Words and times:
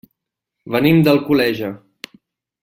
Venim 0.75 1.01
d'Alcoleja. 1.09 1.71